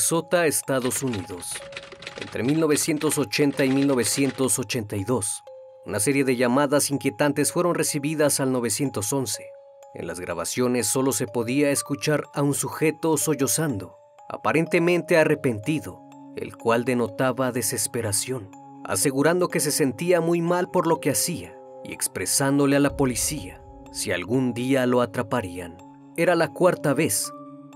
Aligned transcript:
Minnesota, 0.00 0.46
Estados 0.46 1.02
Unidos. 1.02 1.50
Entre 2.22 2.42
1980 2.42 3.66
y 3.66 3.68
1982, 3.68 5.42
una 5.84 6.00
serie 6.00 6.24
de 6.24 6.36
llamadas 6.36 6.90
inquietantes 6.90 7.52
fueron 7.52 7.74
recibidas 7.74 8.40
al 8.40 8.50
911. 8.50 9.44
En 9.92 10.06
las 10.06 10.18
grabaciones 10.18 10.86
solo 10.86 11.12
se 11.12 11.26
podía 11.26 11.70
escuchar 11.70 12.24
a 12.32 12.40
un 12.40 12.54
sujeto 12.54 13.18
sollozando, 13.18 13.98
aparentemente 14.30 15.18
arrepentido, 15.18 16.00
el 16.34 16.56
cual 16.56 16.86
denotaba 16.86 17.52
desesperación, 17.52 18.50
asegurando 18.86 19.48
que 19.48 19.60
se 19.60 19.70
sentía 19.70 20.22
muy 20.22 20.40
mal 20.40 20.70
por 20.70 20.86
lo 20.86 20.98
que 20.98 21.10
hacía 21.10 21.54
y 21.84 21.92
expresándole 21.92 22.76
a 22.76 22.80
la 22.80 22.96
policía 22.96 23.62
si 23.92 24.12
algún 24.12 24.54
día 24.54 24.86
lo 24.86 25.02
atraparían. 25.02 25.76
Era 26.16 26.36
la 26.36 26.48
cuarta 26.48 26.94
vez 26.94 27.30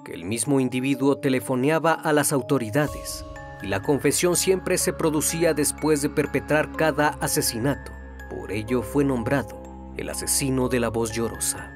que 0.05 0.13
el 0.13 0.25
mismo 0.25 0.61
individuo 0.61 1.19
telefoneaba 1.19 1.95
a 1.95 2.13
las 2.13 2.33
autoridades 2.33 3.25
y 3.63 3.67
la 3.67 3.83
confesión 3.83 4.37
siempre 4.37 4.77
se 4.77 4.93
producía 4.93 5.55
después 5.55 6.03
de 6.03 6.11
perpetrar 6.11 6.71
cada 6.73 7.09
asesinato. 7.21 7.91
Por 8.29 8.53
ello 8.53 8.83
fue 8.83 9.05
nombrado 9.05 9.63
el 9.97 10.11
asesino 10.11 10.69
de 10.69 10.81
la 10.81 10.91
voz 10.91 11.13
llorosa. 11.13 11.71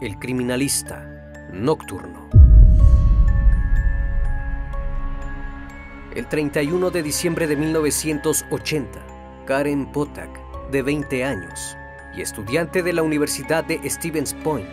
El 0.00 0.18
criminalista 0.18 1.04
nocturno. 1.52 2.28
El 6.14 6.26
31 6.26 6.90
de 6.90 7.02
diciembre 7.02 7.46
de 7.46 7.56
1980, 7.56 8.98
Karen 9.44 9.92
Potak, 9.92 10.30
de 10.70 10.82
20 10.82 11.24
años, 11.24 11.76
estudiante 12.22 12.82
de 12.82 12.92
la 12.92 13.02
Universidad 13.02 13.64
de 13.64 13.80
Stevens 13.88 14.34
Point, 14.34 14.68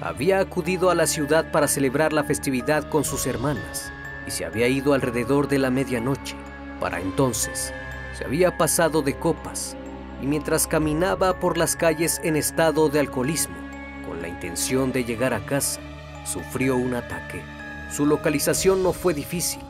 había 0.00 0.38
acudido 0.38 0.90
a 0.90 0.94
la 0.94 1.06
ciudad 1.06 1.50
para 1.50 1.68
celebrar 1.68 2.12
la 2.12 2.24
festividad 2.24 2.88
con 2.88 3.04
sus 3.04 3.26
hermanas 3.26 3.92
y 4.26 4.30
se 4.30 4.44
había 4.44 4.68
ido 4.68 4.94
alrededor 4.94 5.48
de 5.48 5.58
la 5.58 5.70
medianoche. 5.70 6.36
Para 6.80 7.00
entonces, 7.00 7.72
se 8.16 8.24
había 8.24 8.56
pasado 8.56 9.02
de 9.02 9.18
copas 9.18 9.76
y 10.22 10.26
mientras 10.26 10.66
caminaba 10.66 11.40
por 11.40 11.58
las 11.58 11.74
calles 11.74 12.20
en 12.22 12.36
estado 12.36 12.88
de 12.88 13.00
alcoholismo, 13.00 13.56
con 14.06 14.22
la 14.22 14.28
intención 14.28 14.92
de 14.92 15.04
llegar 15.04 15.34
a 15.34 15.44
casa, 15.44 15.80
sufrió 16.24 16.76
un 16.76 16.94
ataque. 16.94 17.42
Su 17.90 18.06
localización 18.06 18.82
no 18.82 18.92
fue 18.92 19.14
difícil, 19.14 19.62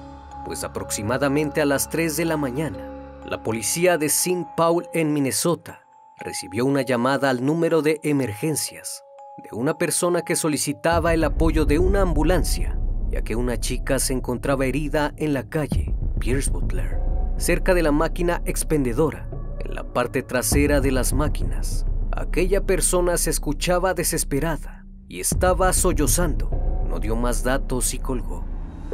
pues 0.45 0.65
aproximadamente 0.65 1.61
a 1.63 1.67
las 1.67 1.89
3 1.89 2.17
de 2.17 2.25
la 2.25 2.37
mañana, 2.37 2.79
la 3.25 3.43
policía 3.43 3.97
de 3.97 4.07
St. 4.07 4.47
Paul 4.57 4.87
en 4.93 5.13
Minnesota 5.13 5.88
recibió 6.19 6.65
una 6.65 6.83
llamada 6.83 7.31
al 7.31 7.45
número 7.45 7.83
de 7.83 8.01
emergencias 8.03 9.05
de 9.43 9.57
una 9.57 9.79
persona 9.79 10.23
que 10.23 10.35
solicitaba 10.35 11.15
el 11.15 11.23
apoyo 11.23 11.65
de 11.65 11.79
una 11.79 12.03
ambulancia, 12.03 12.79
ya 13.09 13.23
que 13.23 13.37
una 13.37 13.59
chica 13.59 13.99
se 14.01 14.13
encontraba 14.13 14.67
herida 14.67 15.15
en 15.17 15.33
la 15.33 15.49
calle 15.49 15.95
Pierce 16.19 16.51
Butler, 16.51 16.99
cerca 17.37 17.73
de 17.73 17.83
la 17.83 17.93
máquina 17.93 18.43
expendedora, 18.47 19.31
en 19.61 19.75
la 19.75 19.93
parte 19.93 20.23
trasera 20.23 20.81
de 20.81 20.91
las 20.91 21.13
máquinas. 21.13 21.87
Aquella 22.11 22.63
persona 22.63 23.17
se 23.17 23.31
escuchaba 23.31 23.95
desesperada 23.95 24.85
y 25.07 25.21
estaba 25.21 25.73
sollozando. 25.73 26.51
No 26.89 26.99
dio 26.99 27.15
más 27.15 27.45
datos 27.45 27.95
y 27.95 28.01
colgó. 28.01 28.45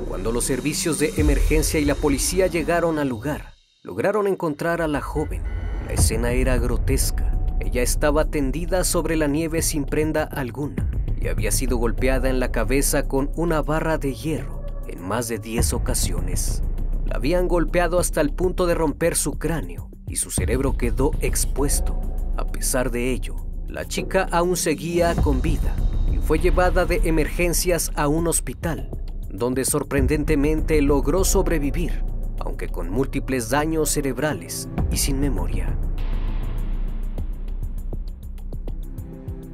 Cuando 0.09 0.31
los 0.31 0.45
servicios 0.45 0.99
de 0.99 1.15
emergencia 1.17 1.81
y 1.81 1.87
la 1.87 1.95
policía 1.95 2.49
llegaron 2.49 2.99
al 2.99 3.09
lugar, 3.09 3.55
lograron 3.83 4.27
encontrar 4.27 4.83
a 4.83 4.89
la 4.89 5.01
joven 5.01 5.43
la 5.87 5.93
escena 5.93 6.33
era 6.33 6.57
grotesca. 6.59 7.31
Ella 7.61 7.83
estaba 7.83 8.27
tendida 8.27 8.85
sobre 8.85 9.17
la 9.17 9.27
nieve 9.27 9.63
sin 9.63 9.85
prenda 9.85 10.25
alguna 10.25 10.91
y 11.21 11.29
había 11.29 11.51
sido 11.51 11.77
golpeada 11.77 12.29
en 12.29 12.41
la 12.41 12.53
cabeza 12.53 13.07
con 13.07 13.31
una 13.37 13.63
barra 13.63 13.99
de 13.99 14.15
hierro 14.15 14.65
en 14.87 15.01
más 15.03 15.29
de 15.29 15.39
10 15.39 15.73
ocasiones. 15.73 16.63
La 17.07 17.17
habían 17.17 17.49
golpeado 17.49 17.99
hasta 17.99 18.21
el 18.21 18.31
punto 18.33 18.67
de 18.67 18.75
romper 18.75 19.17
su 19.17 19.39
cráneo 19.39 19.91
y 20.07 20.17
su 20.17 20.31
cerebro 20.31 20.77
quedó 20.77 21.13
expuesto. 21.21 22.01
A 22.37 22.47
pesar 22.47 22.91
de 22.91 23.11
ello, 23.11 23.37
la 23.69 23.87
chica 23.87 24.29
aún 24.31 24.57
seguía 24.57 25.15
con 25.15 25.43
vida 25.43 25.75
y 26.13 26.19
fue 26.19 26.39
llevada 26.39 26.87
de 26.87 27.01
emergencias 27.05 27.93
a 27.95 28.09
un 28.09 28.27
hospital, 28.27 28.91
donde 29.31 29.65
sorprendentemente 29.65 30.81
logró 30.83 31.25
sobrevivir 31.25 32.05
aunque 32.41 32.69
con 32.69 32.91
múltiples 32.91 33.51
daños 33.51 33.91
cerebrales 33.91 34.69
y 34.91 34.97
sin 34.97 35.21
memoria. 35.21 35.77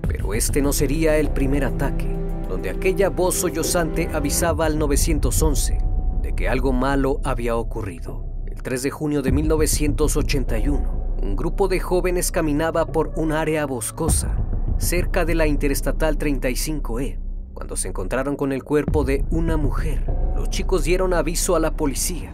Pero 0.07 0.35
este 0.35 0.61
no 0.63 0.73
sería 0.73 1.17
el 1.17 1.31
primer 1.31 1.65
ataque, 1.65 2.09
donde 2.49 2.71
aquella 2.71 3.11
voz 3.11 3.37
sollozante 3.37 4.09
avisaba 4.13 4.67
al 4.67 4.79
911 4.79 5.79
de 6.23 6.35
que 6.35 6.49
algo 6.49 6.73
malo 6.73 7.21
había 7.25 7.57
ocurrido. 7.57 8.25
El 8.47 8.63
3 8.63 8.83
de 8.83 8.91
junio 8.91 9.23
de 9.23 9.33
1981, 9.33 11.17
un 11.23 11.37
grupo 11.37 11.69
de 11.69 11.81
jóvenes 11.81 12.33
caminaba 12.33 12.87
por 12.87 13.13
un 13.17 13.33
área 13.33 13.67
boscosa 13.67 14.37
cerca 14.79 15.25
de 15.25 15.35
la 15.35 15.47
Interestatal 15.47 16.19
35E, 16.19 17.19
cuando 17.53 17.77
se 17.77 17.89
encontraron 17.89 18.37
con 18.37 18.53
el 18.53 18.65
cuerpo 18.65 19.05
de 19.05 19.25
una 19.31 19.59
mujer 19.59 20.05
los 20.41 20.49
chicos 20.49 20.85
dieron 20.85 21.13
aviso 21.13 21.55
a 21.55 21.61
la 21.61 21.77
policía 21.77 22.33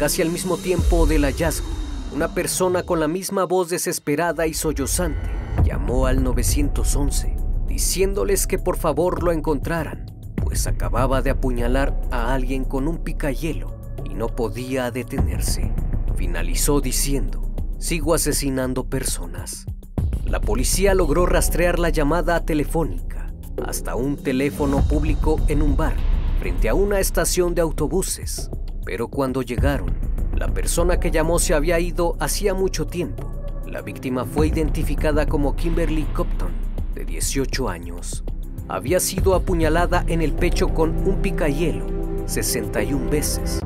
casi 0.00 0.22
al 0.22 0.30
mismo 0.30 0.56
tiempo 0.56 1.04
del 1.04 1.26
hallazgo, 1.26 1.68
una 2.14 2.32
persona 2.32 2.84
con 2.84 3.00
la 3.00 3.06
misma 3.06 3.44
voz 3.44 3.68
desesperada 3.68 4.46
y 4.46 4.54
sollozante 4.54 5.28
llamó 5.62 6.06
al 6.06 6.24
911 6.24 7.36
diciéndoles 7.68 8.46
que 8.46 8.58
por 8.58 8.78
favor 8.78 9.22
lo 9.22 9.30
encontraran, 9.30 10.06
pues 10.36 10.66
acababa 10.66 11.20
de 11.20 11.28
apuñalar 11.28 12.00
a 12.10 12.32
alguien 12.32 12.64
con 12.64 12.88
un 12.88 13.04
picayelo 13.04 13.76
y 14.06 14.14
no 14.14 14.28
podía 14.28 14.90
detenerse. 14.90 15.70
Finalizó 16.16 16.80
diciendo, 16.80 17.42
sigo 17.78 18.14
asesinando 18.14 18.88
personas. 18.88 19.66
La 20.24 20.40
policía 20.40 20.94
logró 20.94 21.26
rastrear 21.26 21.78
la 21.78 21.90
llamada 21.90 22.46
telefónica 22.46 23.30
hasta 23.66 23.96
un 23.96 24.16
teléfono 24.16 24.80
público 24.80 25.38
en 25.48 25.60
un 25.60 25.76
bar 25.76 25.96
frente 26.40 26.70
a 26.70 26.74
una 26.74 27.00
estación 27.00 27.54
de 27.54 27.60
autobuses, 27.60 28.50
pero 28.84 29.08
cuando 29.08 29.42
llegaron, 29.42 29.94
la 30.36 30.48
persona 30.48 30.98
que 30.98 31.10
llamó 31.10 31.38
se 31.38 31.54
había 31.54 31.78
ido 31.80 32.16
hacía 32.20 32.54
mucho 32.54 32.86
tiempo. 32.86 33.30
La 33.66 33.82
víctima 33.82 34.24
fue 34.24 34.48
identificada 34.48 35.26
como 35.26 35.54
Kimberly 35.54 36.04
Copton, 36.14 36.52
de 36.94 37.04
18 37.04 37.68
años. 37.68 38.24
Había 38.68 39.00
sido 39.00 39.34
apuñalada 39.34 40.04
en 40.06 40.22
el 40.22 40.32
pecho 40.32 40.68
con 40.68 40.90
un 41.06 41.22
picayelo 41.22 41.86
61 42.26 43.10
veces 43.10 43.60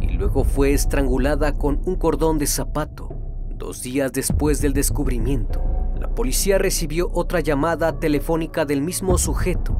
y 0.00 0.08
luego 0.08 0.44
fue 0.44 0.72
estrangulada 0.72 1.52
con 1.52 1.80
un 1.84 1.96
cordón 1.96 2.38
de 2.38 2.46
zapato. 2.46 3.08
Dos 3.50 3.82
días 3.82 4.12
después 4.12 4.60
del 4.60 4.72
descubrimiento, 4.72 5.62
la 5.98 6.08
policía 6.14 6.58
recibió 6.58 7.10
otra 7.12 7.40
llamada 7.40 7.98
telefónica 7.98 8.64
del 8.64 8.82
mismo 8.82 9.18
sujeto 9.18 9.78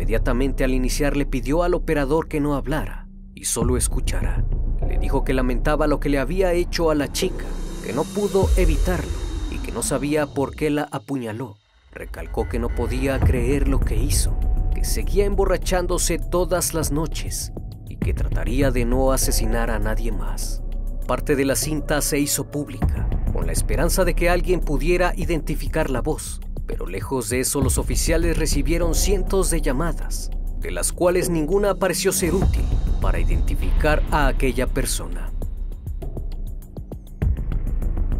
Inmediatamente 0.00 0.64
al 0.64 0.72
iniciar 0.72 1.14
le 1.14 1.26
pidió 1.26 1.62
al 1.62 1.74
operador 1.74 2.26
que 2.26 2.40
no 2.40 2.54
hablara 2.54 2.99
y 3.40 3.44
solo 3.44 3.78
escuchara. 3.78 4.44
Le 4.86 4.98
dijo 4.98 5.24
que 5.24 5.32
lamentaba 5.32 5.86
lo 5.86 5.98
que 5.98 6.10
le 6.10 6.18
había 6.18 6.52
hecho 6.52 6.90
a 6.90 6.94
la 6.94 7.10
chica, 7.10 7.46
que 7.82 7.94
no 7.94 8.04
pudo 8.04 8.50
evitarlo 8.58 9.10
y 9.50 9.56
que 9.56 9.72
no 9.72 9.82
sabía 9.82 10.26
por 10.26 10.54
qué 10.54 10.68
la 10.68 10.82
apuñaló. 10.92 11.56
Recalcó 11.90 12.48
que 12.48 12.58
no 12.58 12.68
podía 12.68 13.18
creer 13.18 13.66
lo 13.66 13.80
que 13.80 13.96
hizo, 13.96 14.38
que 14.74 14.84
seguía 14.84 15.24
emborrachándose 15.24 16.18
todas 16.18 16.74
las 16.74 16.92
noches 16.92 17.52
y 17.88 17.96
que 17.96 18.12
trataría 18.12 18.70
de 18.70 18.84
no 18.84 19.10
asesinar 19.10 19.70
a 19.70 19.78
nadie 19.78 20.12
más. 20.12 20.62
Parte 21.06 21.34
de 21.34 21.46
la 21.46 21.56
cinta 21.56 22.02
se 22.02 22.18
hizo 22.18 22.50
pública, 22.50 23.08
con 23.32 23.46
la 23.46 23.52
esperanza 23.52 24.04
de 24.04 24.14
que 24.14 24.28
alguien 24.28 24.60
pudiera 24.60 25.14
identificar 25.16 25.88
la 25.88 26.02
voz, 26.02 26.40
pero 26.66 26.86
lejos 26.86 27.30
de 27.30 27.40
eso 27.40 27.62
los 27.62 27.78
oficiales 27.78 28.36
recibieron 28.36 28.94
cientos 28.94 29.50
de 29.50 29.62
llamadas, 29.62 30.30
de 30.60 30.70
las 30.70 30.92
cuales 30.92 31.30
ninguna 31.30 31.74
pareció 31.74 32.12
ser 32.12 32.34
útil 32.34 32.64
para 33.00 33.18
identificar 33.18 34.02
a 34.10 34.26
aquella 34.26 34.66
persona. 34.66 35.32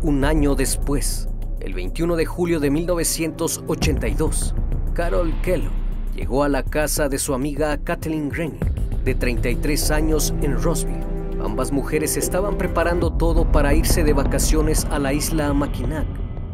Un 0.02 0.24
año 0.24 0.54
después, 0.54 1.28
el 1.60 1.74
21 1.74 2.16
de 2.16 2.24
julio 2.24 2.58
de 2.58 2.70
1982, 2.70 4.54
Carol 4.94 5.34
Kellogg 5.42 5.72
llegó 6.14 6.42
a 6.42 6.48
la 6.48 6.62
casa 6.62 7.08
de 7.08 7.18
su 7.18 7.34
amiga 7.34 7.76
Kathleen 7.84 8.30
Rennie, 8.30 8.60
de 9.04 9.14
33 9.14 9.90
años 9.90 10.34
en 10.40 10.60
Roseville. 10.60 11.04
Ambas 11.42 11.72
mujeres 11.72 12.16
estaban 12.16 12.56
preparando 12.56 13.12
todo 13.12 13.50
para 13.50 13.74
irse 13.74 14.04
de 14.04 14.12
vacaciones 14.12 14.86
a 14.86 14.98
la 14.98 15.12
isla 15.12 15.52
Mackinac. 15.52 16.06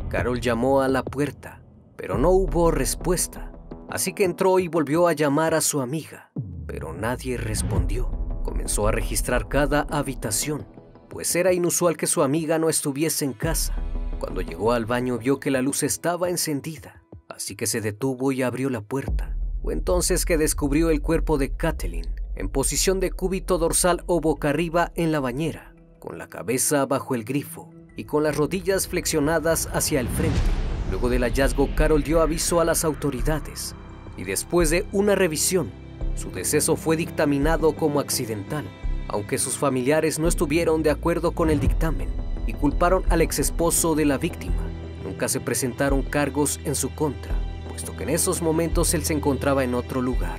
Carol 0.08 0.40
llamó 0.40 0.80
a 0.80 0.88
la 0.88 1.02
puerta, 1.02 1.60
pero 1.96 2.18
no 2.18 2.30
hubo 2.30 2.70
respuesta. 2.70 3.45
Así 3.88 4.12
que 4.12 4.24
entró 4.24 4.58
y 4.58 4.68
volvió 4.68 5.06
a 5.08 5.12
llamar 5.12 5.54
a 5.54 5.60
su 5.60 5.80
amiga, 5.80 6.30
pero 6.66 6.92
nadie 6.92 7.36
respondió. 7.36 8.10
Comenzó 8.42 8.88
a 8.88 8.92
registrar 8.92 9.48
cada 9.48 9.82
habitación, 9.90 10.66
pues 11.08 11.34
era 11.36 11.52
inusual 11.52 11.96
que 11.96 12.06
su 12.06 12.22
amiga 12.22 12.58
no 12.58 12.68
estuviese 12.68 13.24
en 13.24 13.32
casa. 13.32 13.74
Cuando 14.18 14.40
llegó 14.40 14.72
al 14.72 14.86
baño 14.86 15.18
vio 15.18 15.38
que 15.38 15.50
la 15.50 15.62
luz 15.62 15.82
estaba 15.82 16.30
encendida, 16.30 17.02
así 17.28 17.54
que 17.54 17.66
se 17.66 17.80
detuvo 17.80 18.32
y 18.32 18.42
abrió 18.42 18.70
la 18.70 18.80
puerta. 18.80 19.36
Fue 19.62 19.72
entonces 19.72 20.24
que 20.24 20.38
descubrió 20.38 20.90
el 20.90 21.00
cuerpo 21.00 21.38
de 21.38 21.50
Kathleen 21.50 22.06
en 22.34 22.48
posición 22.48 23.00
de 23.00 23.10
cúbito 23.10 23.58
dorsal 23.58 24.04
o 24.06 24.20
boca 24.20 24.50
arriba 24.50 24.92
en 24.94 25.10
la 25.10 25.20
bañera, 25.20 25.74
con 25.98 26.18
la 26.18 26.28
cabeza 26.28 26.86
bajo 26.86 27.14
el 27.14 27.24
grifo 27.24 27.70
y 27.96 28.04
con 28.04 28.22
las 28.22 28.36
rodillas 28.36 28.86
flexionadas 28.86 29.68
hacia 29.72 30.00
el 30.00 30.08
frente. 30.08 30.55
Luego 30.90 31.08
del 31.08 31.22
hallazgo, 31.22 31.68
Carol 31.74 32.02
dio 32.02 32.20
aviso 32.20 32.60
a 32.60 32.64
las 32.64 32.84
autoridades 32.84 33.74
y 34.16 34.24
después 34.24 34.70
de 34.70 34.86
una 34.92 35.14
revisión, 35.14 35.70
su 36.14 36.30
deceso 36.30 36.76
fue 36.76 36.96
dictaminado 36.96 37.74
como 37.74 38.00
accidental, 38.00 38.64
aunque 39.08 39.38
sus 39.38 39.58
familiares 39.58 40.18
no 40.18 40.28
estuvieron 40.28 40.82
de 40.82 40.90
acuerdo 40.90 41.32
con 41.32 41.50
el 41.50 41.60
dictamen 41.60 42.08
y 42.46 42.52
culparon 42.52 43.04
al 43.10 43.20
ex 43.20 43.38
esposo 43.38 43.94
de 43.94 44.04
la 44.04 44.18
víctima. 44.18 44.62
Nunca 45.04 45.28
se 45.28 45.40
presentaron 45.40 46.02
cargos 46.02 46.60
en 46.64 46.74
su 46.74 46.94
contra, 46.94 47.34
puesto 47.68 47.96
que 47.96 48.04
en 48.04 48.10
esos 48.10 48.40
momentos 48.40 48.94
él 48.94 49.04
se 49.04 49.12
encontraba 49.12 49.64
en 49.64 49.74
otro 49.74 50.00
lugar. 50.00 50.38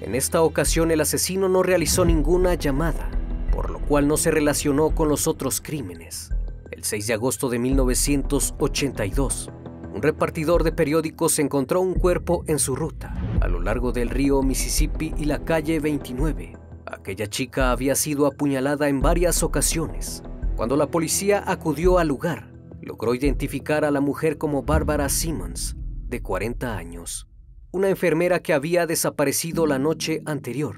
En 0.00 0.14
esta 0.14 0.42
ocasión 0.42 0.90
el 0.90 1.00
asesino 1.00 1.48
no 1.48 1.62
realizó 1.62 2.04
ninguna 2.04 2.54
llamada, 2.54 3.10
por 3.52 3.70
lo 3.70 3.80
cual 3.80 4.06
no 4.06 4.16
se 4.16 4.30
relacionó 4.30 4.94
con 4.94 5.08
los 5.08 5.26
otros 5.26 5.60
crímenes. 5.60 6.30
El 6.70 6.84
6 6.84 7.08
de 7.08 7.14
agosto 7.14 7.48
de 7.48 7.58
1982, 7.58 9.50
un 9.98 10.02
repartidor 10.02 10.62
de 10.62 10.70
periódicos 10.70 11.40
encontró 11.40 11.80
un 11.80 11.94
cuerpo 11.94 12.44
en 12.46 12.60
su 12.60 12.76
ruta, 12.76 13.20
a 13.40 13.48
lo 13.48 13.60
largo 13.60 13.90
del 13.90 14.10
río 14.10 14.44
Mississippi 14.44 15.12
y 15.18 15.24
la 15.24 15.44
calle 15.44 15.80
29. 15.80 16.56
Aquella 16.86 17.26
chica 17.26 17.72
había 17.72 17.96
sido 17.96 18.26
apuñalada 18.26 18.88
en 18.88 19.00
varias 19.00 19.42
ocasiones, 19.42 20.22
cuando 20.54 20.76
la 20.76 20.86
policía 20.86 21.42
acudió 21.44 21.98
al 21.98 22.06
lugar, 22.06 22.52
logró 22.80 23.12
identificar 23.12 23.84
a 23.84 23.90
la 23.90 24.00
mujer 24.00 24.38
como 24.38 24.62
Barbara 24.62 25.08
Simmons, 25.08 25.76
de 26.06 26.22
40 26.22 26.76
años, 26.76 27.26
una 27.72 27.88
enfermera 27.88 28.38
que 28.38 28.52
había 28.52 28.86
desaparecido 28.86 29.66
la 29.66 29.80
noche 29.80 30.22
anterior. 30.26 30.76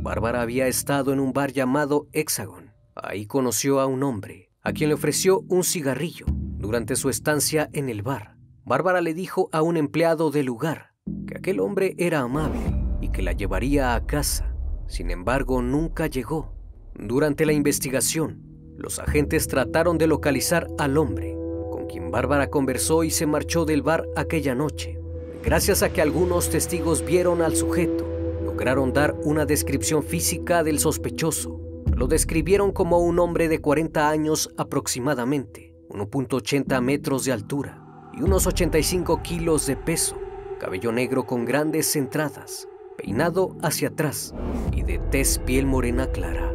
Bárbara 0.00 0.40
había 0.40 0.66
estado 0.66 1.12
en 1.12 1.20
un 1.20 1.34
bar 1.34 1.52
llamado 1.52 2.08
Hexagon. 2.14 2.72
Ahí 2.94 3.26
conoció 3.26 3.80
a 3.80 3.86
un 3.86 4.02
hombre, 4.02 4.50
a 4.62 4.72
quien 4.72 4.88
le 4.88 4.94
ofreció 4.94 5.40
un 5.50 5.62
cigarrillo. 5.62 6.24
Durante 6.56 6.96
su 6.96 7.10
estancia 7.10 7.68
en 7.74 7.90
el 7.90 8.02
bar, 8.02 8.32
Bárbara 8.64 9.00
le 9.00 9.12
dijo 9.12 9.48
a 9.50 9.60
un 9.60 9.76
empleado 9.76 10.30
del 10.30 10.46
lugar 10.46 10.94
que 11.26 11.36
aquel 11.36 11.58
hombre 11.58 11.96
era 11.98 12.20
amable 12.20 12.60
y 13.00 13.08
que 13.08 13.20
la 13.20 13.32
llevaría 13.32 13.96
a 13.96 14.06
casa. 14.06 14.54
Sin 14.86 15.10
embargo, 15.10 15.62
nunca 15.62 16.06
llegó. 16.06 16.54
Durante 16.94 17.44
la 17.44 17.54
investigación, 17.54 18.40
los 18.76 19.00
agentes 19.00 19.48
trataron 19.48 19.98
de 19.98 20.06
localizar 20.06 20.68
al 20.78 20.96
hombre, 20.96 21.36
con 21.72 21.88
quien 21.88 22.12
Bárbara 22.12 22.50
conversó 22.50 23.02
y 23.02 23.10
se 23.10 23.26
marchó 23.26 23.64
del 23.64 23.82
bar 23.82 24.06
aquella 24.14 24.54
noche. 24.54 24.96
Gracias 25.42 25.82
a 25.82 25.92
que 25.92 26.00
algunos 26.00 26.48
testigos 26.48 27.04
vieron 27.04 27.42
al 27.42 27.56
sujeto, 27.56 28.06
lograron 28.44 28.92
dar 28.92 29.16
una 29.24 29.44
descripción 29.44 30.04
física 30.04 30.62
del 30.62 30.78
sospechoso. 30.78 31.60
Lo 31.96 32.06
describieron 32.06 32.70
como 32.70 33.00
un 33.00 33.18
hombre 33.18 33.48
de 33.48 33.60
40 33.60 34.08
años 34.08 34.54
aproximadamente, 34.56 35.74
1.80 35.88 36.80
metros 36.80 37.24
de 37.24 37.32
altura 37.32 37.81
y 38.12 38.22
unos 38.22 38.46
85 38.46 39.22
kilos 39.22 39.66
de 39.66 39.76
peso, 39.76 40.16
cabello 40.58 40.92
negro 40.92 41.24
con 41.24 41.44
grandes 41.44 41.96
entradas, 41.96 42.68
peinado 42.96 43.56
hacia 43.62 43.88
atrás 43.88 44.34
y 44.72 44.82
de 44.82 44.98
tez 44.98 45.38
piel 45.38 45.66
morena 45.66 46.06
clara. 46.08 46.52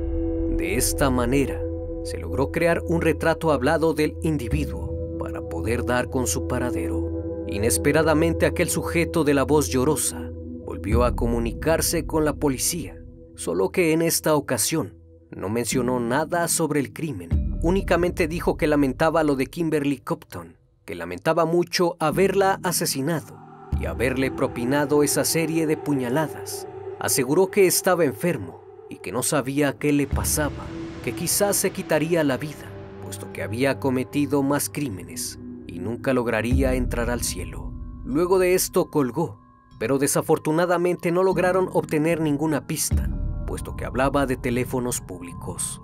De 0.58 0.76
esta 0.76 1.10
manera, 1.10 1.62
se 2.04 2.18
logró 2.18 2.52
crear 2.52 2.82
un 2.88 3.02
retrato 3.02 3.52
hablado 3.52 3.94
del 3.94 4.16
individuo 4.24 5.18
para 5.20 5.42
poder 5.42 5.86
dar 5.86 6.10
con 6.10 6.28
su 6.28 6.48
paradero. 6.48 7.46
Inesperadamente 7.48 8.46
aquel 8.46 8.70
sujeto 8.70 9.24
de 9.24 9.34
la 9.34 9.44
voz 9.44 9.70
llorosa 9.70 10.32
volvió 10.66 11.04
a 11.04 11.16
comunicarse 11.16 12.06
con 12.06 12.26
la 12.26 12.34
policía, 12.34 12.98
solo 13.36 13.72
que 13.72 13.94
en 13.94 14.02
esta 14.02 14.36
ocasión 14.36 14.98
no 15.32 15.50
mencionó 15.50 16.00
nada 16.00 16.48
sobre 16.48 16.80
el 16.80 16.94
crimen, 16.94 17.58
únicamente 17.62 18.28
dijo 18.28 18.58
que 18.58 18.68
lamentaba 18.68 19.24
lo 19.24 19.36
de 19.36 19.48
Kimberly 19.48 20.00
Copton, 20.00 20.57
que 20.88 20.96
lamentaba 20.96 21.46
mucho 21.46 21.98
haberla 22.00 22.62
asesinado 22.64 23.38
y 23.78 23.86
haberle 23.88 24.32
propinado 24.32 25.04
esa 25.04 25.26
serie 25.26 25.68
de 25.68 25.76
puñaladas. 25.76 26.66
Aseguró 26.98 27.52
que 27.52 27.68
estaba 27.68 28.06
enfermo 28.06 28.62
y 28.90 28.96
que 28.96 29.12
no 29.12 29.22
sabía 29.22 29.78
qué 29.78 29.92
le 29.92 30.08
pasaba 30.08 30.66
que 31.04 31.14
quizás 31.14 31.58
se 31.58 31.72
quitaría 31.72 32.24
la 32.24 32.38
vida, 32.38 32.72
puesto 33.04 33.32
que 33.34 33.44
había 33.44 33.80
cometido 33.80 34.44
más 34.44 34.70
crímenes 34.70 35.38
y 35.68 35.80
nunca 35.80 36.14
lograría 36.14 36.74
entrar 36.74 37.10
al 37.10 37.22
cielo. 37.22 37.74
Luego 38.06 38.40
de 38.40 38.56
esto 38.56 38.90
colgó, 38.90 39.42
pero 39.80 39.98
desafortunadamente 39.98 41.12
no 41.12 41.22
lograron 41.22 41.70
obtener 41.74 42.22
ninguna 42.22 42.66
pista, 42.66 43.10
puesto 43.46 43.76
que 43.76 43.84
hablaba 43.84 44.26
de 44.26 44.38
teléfonos 44.38 45.02
públicos. 45.02 45.82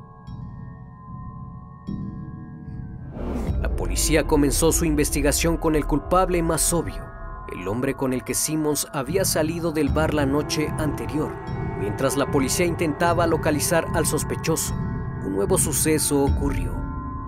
La 3.63 3.74
policía 3.77 4.27
comenzó 4.27 4.74
su 4.74 4.84
investigación 4.84 5.55
con 5.55 5.77
el 5.77 5.86
culpable 5.86 6.43
más 6.43 6.74
obvio, 6.74 7.01
el 7.50 7.65
hombre 7.70 7.93
con 7.93 8.12
el 8.12 8.25
que 8.25 8.34
Simmons 8.34 8.89
había 8.91 9.24
salido 9.24 9.72
del 9.72 9.88
bar 9.88 10.13
la 10.13 10.25
noche 10.25 10.67
anterior, 10.79 11.34
mientras 11.79 12.17
la 12.17 12.29
policía 12.29 12.65
intentaba 12.65 13.25
localizar 13.25 13.88
al 13.93 14.05
sospechoso 14.05 14.74
un 15.25 15.36
nuevo 15.36 15.58
suceso 15.58 16.25
ocurrió. 16.25 16.75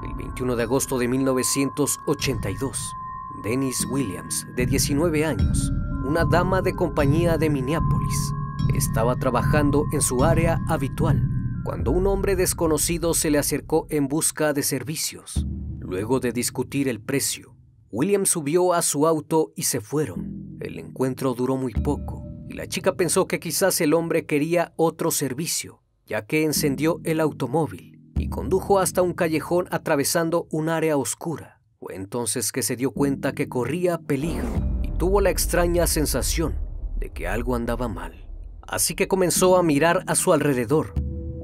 El 0.03 0.13
21 0.15 0.57
de 0.57 0.63
agosto 0.63 0.99
de 0.99 1.07
1982, 1.07 2.93
Dennis 3.41 3.87
Williams, 3.89 4.45
de 4.57 4.65
19 4.65 5.23
años, 5.23 5.71
una 6.05 6.25
dama 6.25 6.61
de 6.61 6.75
compañía 6.75 7.37
de 7.37 7.49
Minneapolis, 7.49 8.33
estaba 8.75 9.15
trabajando 9.15 9.85
en 9.93 10.01
su 10.01 10.25
área 10.25 10.59
habitual 10.67 11.29
cuando 11.63 11.91
un 11.91 12.07
hombre 12.07 12.35
desconocido 12.35 13.13
se 13.13 13.29
le 13.29 13.37
acercó 13.37 13.87
en 13.89 14.09
busca 14.09 14.51
de 14.51 14.63
servicios. 14.63 15.47
Luego 15.85 16.19
de 16.19 16.31
discutir 16.31 16.87
el 16.87 16.99
precio, 16.99 17.55
Williams 17.91 18.29
subió 18.29 18.73
a 18.73 18.81
su 18.81 19.07
auto 19.07 19.53
y 19.55 19.63
se 19.63 19.81
fueron. 19.81 20.57
El 20.59 20.79
encuentro 20.79 21.33
duró 21.33 21.55
muy 21.57 21.73
poco 21.73 22.25
y 22.49 22.53
la 22.53 22.67
chica 22.67 22.95
pensó 22.95 23.27
que 23.27 23.39
quizás 23.39 23.79
el 23.81 23.93
hombre 23.93 24.25
quería 24.25 24.73
otro 24.75 25.11
servicio 25.11 25.81
ya 26.05 26.25
que 26.25 26.43
encendió 26.43 27.01
el 27.03 27.19
automóvil 27.19 27.99
y 28.17 28.29
condujo 28.29 28.79
hasta 28.79 29.01
un 29.01 29.13
callejón 29.13 29.67
atravesando 29.71 30.47
un 30.51 30.69
área 30.69 30.97
oscura. 30.97 31.61
Fue 31.79 31.95
entonces 31.95 32.51
que 32.51 32.63
se 32.63 32.75
dio 32.75 32.91
cuenta 32.91 33.33
que 33.33 33.49
corría 33.49 33.97
peligro 33.97 34.47
y 34.83 34.91
tuvo 34.91 35.21
la 35.21 35.29
extraña 35.29 35.87
sensación 35.87 36.57
de 36.97 37.09
que 37.09 37.27
algo 37.27 37.55
andaba 37.55 37.87
mal. 37.87 38.27
Así 38.61 38.95
que 38.95 39.07
comenzó 39.07 39.57
a 39.57 39.63
mirar 39.63 40.03
a 40.07 40.15
su 40.15 40.33
alrededor, 40.33 40.93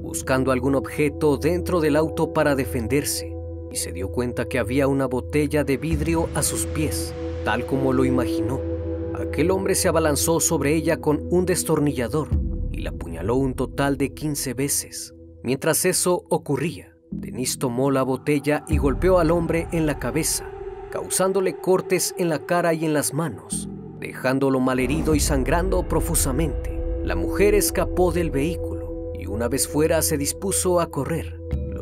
buscando 0.02 0.52
algún 0.52 0.76
objeto 0.76 1.38
dentro 1.38 1.82
del 1.82 1.96
auto 1.96 2.34
para 2.34 2.56
defenderse, 2.56 3.36
y 3.72 3.78
se 3.78 3.92
dio 3.92 4.10
cuenta 4.12 4.46
que 4.46 4.60
había 4.60 4.88
una 4.88 5.06
botella 5.06 5.64
de 5.64 5.78
vidrio 5.78 6.30
a 6.36 6.44
sus 6.44 6.66
pies, 6.66 7.14
tal 7.46 7.66
como 7.66 7.94
lo 7.94 8.06
imaginó. 8.06 8.60
Aquel 9.16 9.52
hombre 9.52 9.76
se 9.76 9.88
abalanzó 9.88 10.40
sobre 10.40 10.76
ella 10.76 10.98
con 10.98 11.28
un 11.30 11.46
destornillador 11.46 12.42
la 12.82 12.90
apuñaló 12.90 13.36
un 13.36 13.54
total 13.54 13.98
de 13.98 14.14
15 14.14 14.54
veces. 14.54 15.14
Mientras 15.44 15.86
eso 15.86 16.26
ocurría, 16.30 16.96
Denis 17.12 17.60
tomó 17.60 17.92
la 17.92 18.04
botella 18.04 18.64
y 18.68 18.78
golpeó 18.78 19.20
al 19.20 19.32
hombre 19.32 19.68
en 19.72 19.86
la 19.86 20.00
cabeza, 20.00 20.50
causándole 20.92 21.58
cortes 21.58 22.16
en 22.18 22.30
la 22.30 22.46
cara 22.46 22.74
y 22.74 22.86
en 22.86 22.94
las 22.94 23.14
manos, 23.14 23.70
dejándolo 24.00 24.60
malherido 24.60 25.16
y 25.16 25.20
sangrando 25.20 25.88
profusamente. 25.88 26.80
La 27.04 27.16
mujer 27.16 27.56
escapó 27.56 28.12
del 28.12 28.32
vehículo 28.32 29.12
y 29.14 29.28
una 29.28 29.48
vez 29.48 29.68
fuera 29.68 30.02
se 30.02 30.18
dispuso 30.18 30.80
a 30.80 30.90
correr. 30.90 31.41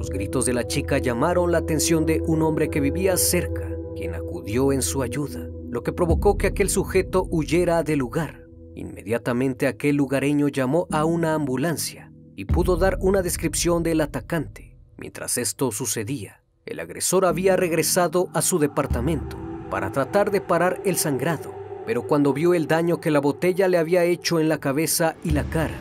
Gritos 0.09 0.45
de 0.45 0.53
la 0.53 0.65
chica 0.65 0.97
llamaron 0.97 1.51
la 1.51 1.59
atención 1.59 2.05
de 2.05 2.19
un 2.25 2.41
hombre 2.41 2.69
que 2.69 2.79
vivía 2.79 3.15
cerca, 3.15 3.69
quien 3.95 4.15
acudió 4.15 4.71
en 4.71 4.81
su 4.81 5.03
ayuda, 5.03 5.47
lo 5.69 5.83
que 5.83 5.93
provocó 5.93 6.35
que 6.35 6.47
aquel 6.47 6.69
sujeto 6.69 7.27
huyera 7.29 7.83
del 7.83 7.99
lugar. 7.99 8.43
Inmediatamente 8.75 9.67
aquel 9.67 9.97
lugareño 9.97 10.47
llamó 10.47 10.87
a 10.91 11.05
una 11.05 11.35
ambulancia 11.35 12.11
y 12.35 12.45
pudo 12.45 12.75
dar 12.75 12.97
una 13.01 13.21
descripción 13.21 13.83
del 13.83 14.01
atacante. 14.01 14.77
Mientras 14.97 15.37
esto 15.37 15.71
sucedía, 15.71 16.43
el 16.65 16.79
agresor 16.79 17.25
había 17.25 17.55
regresado 17.55 18.29
a 18.33 18.41
su 18.41 18.57
departamento 18.57 19.37
para 19.69 19.91
tratar 19.91 20.31
de 20.31 20.41
parar 20.41 20.81
el 20.85 20.97
sangrado, 20.97 21.53
pero 21.85 22.03
cuando 22.03 22.33
vio 22.33 22.53
el 22.53 22.67
daño 22.67 22.99
que 22.99 23.11
la 23.11 23.19
botella 23.19 23.67
le 23.67 23.77
había 23.77 24.03
hecho 24.05 24.39
en 24.39 24.49
la 24.49 24.59
cabeza 24.59 25.15
y 25.23 25.31
la 25.31 25.43
cara, 25.43 25.77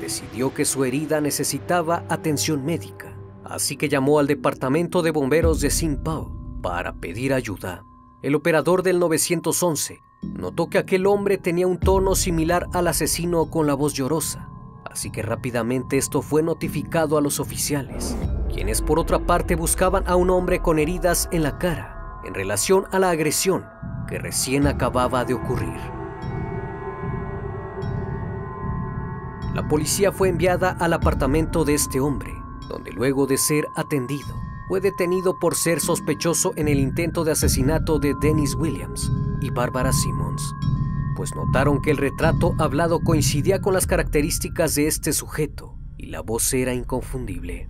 decidió 0.00 0.54
que 0.54 0.64
su 0.64 0.84
herida 0.84 1.20
necesitaba 1.20 2.04
atención 2.08 2.64
médica, 2.64 3.11
así 3.44 3.76
que 3.76 3.88
llamó 3.88 4.18
al 4.18 4.26
departamento 4.26 5.02
de 5.02 5.10
bomberos 5.10 5.60
de. 5.60 5.96
Paul 6.02 6.32
para 6.62 6.94
pedir 6.94 7.32
ayuda. 7.32 7.84
El 8.22 8.34
operador 8.34 8.82
del 8.82 8.98
911 8.98 10.00
notó 10.22 10.68
que 10.68 10.78
aquel 10.78 11.06
hombre 11.06 11.38
tenía 11.38 11.66
un 11.66 11.78
tono 11.78 12.14
similar 12.14 12.68
al 12.72 12.86
asesino 12.86 13.50
con 13.50 13.66
la 13.66 13.74
voz 13.74 13.94
llorosa, 13.94 14.48
así 14.84 15.10
que 15.10 15.22
rápidamente 15.22 15.98
esto 15.98 16.22
fue 16.22 16.42
notificado 16.42 17.18
a 17.18 17.20
los 17.20 17.40
oficiales, 17.40 18.16
quienes 18.52 18.80
por 18.80 19.00
otra 19.00 19.18
parte 19.18 19.56
buscaban 19.56 20.04
a 20.06 20.14
un 20.14 20.30
hombre 20.30 20.60
con 20.60 20.78
heridas 20.78 21.28
en 21.32 21.42
la 21.42 21.58
cara 21.58 22.20
en 22.24 22.34
relación 22.34 22.86
a 22.92 22.98
la 22.98 23.10
agresión 23.10 23.66
que 24.08 24.18
recién 24.18 24.66
acababa 24.66 25.24
de 25.24 25.34
ocurrir. 25.34 25.80
La 29.54 29.68
policía 29.68 30.12
fue 30.12 30.28
enviada 30.28 30.70
al 30.70 30.92
apartamento 30.94 31.64
de 31.64 31.74
este 31.74 32.00
hombre, 32.00 32.41
donde 32.72 32.90
luego 32.90 33.26
de 33.26 33.36
ser 33.36 33.66
atendido, 33.76 34.34
fue 34.66 34.80
detenido 34.80 35.38
por 35.38 35.54
ser 35.54 35.80
sospechoso 35.80 36.54
en 36.56 36.68
el 36.68 36.80
intento 36.80 37.22
de 37.22 37.32
asesinato 37.32 37.98
de 37.98 38.14
Dennis 38.18 38.54
Williams 38.54 39.12
y 39.42 39.50
Barbara 39.50 39.92
Simmons, 39.92 40.42
pues 41.14 41.34
notaron 41.34 41.82
que 41.82 41.90
el 41.90 41.98
retrato 41.98 42.54
hablado 42.58 43.00
coincidía 43.00 43.60
con 43.60 43.74
las 43.74 43.86
características 43.86 44.74
de 44.74 44.86
este 44.86 45.12
sujeto 45.12 45.76
y 45.98 46.06
la 46.06 46.22
voz 46.22 46.54
era 46.54 46.72
inconfundible. 46.72 47.68